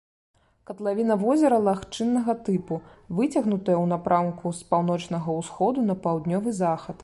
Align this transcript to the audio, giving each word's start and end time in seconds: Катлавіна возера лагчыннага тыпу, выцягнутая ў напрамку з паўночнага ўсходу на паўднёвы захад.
Катлавіна 0.69 1.17
возера 1.23 1.57
лагчыннага 1.67 2.35
тыпу, 2.47 2.79
выцягнутая 3.19 3.77
ў 3.83 3.85
напрамку 3.95 4.55
з 4.61 4.73
паўночнага 4.75 5.29
ўсходу 5.41 5.87
на 5.91 5.95
паўднёвы 6.07 6.49
захад. 6.65 6.97